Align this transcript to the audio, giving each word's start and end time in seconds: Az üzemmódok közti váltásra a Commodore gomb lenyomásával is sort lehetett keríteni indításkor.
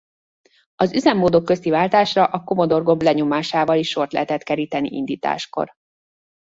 Az 0.75 0.93
üzemmódok 0.93 1.45
közti 1.45 1.69
váltásra 1.69 2.25
a 2.25 2.43
Commodore 2.43 2.83
gomb 2.83 3.01
lenyomásával 3.01 3.77
is 3.77 3.87
sort 3.89 4.11
lehetett 4.11 4.43
keríteni 4.43 4.89
indításkor. 4.89 5.71